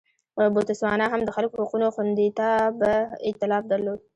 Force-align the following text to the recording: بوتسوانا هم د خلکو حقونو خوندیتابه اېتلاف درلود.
بوتسوانا 0.53 1.05
هم 1.09 1.21
د 1.25 1.29
خلکو 1.35 1.55
حقونو 1.61 1.87
خوندیتابه 1.95 2.93
اېتلاف 3.29 3.63
درلود. 3.71 3.99